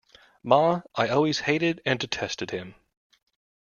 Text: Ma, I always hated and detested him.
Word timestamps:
Ma, 0.41 0.81
I 0.95 1.09
always 1.09 1.41
hated 1.41 1.79
and 1.85 1.99
detested 1.99 2.49
him. 2.49 2.73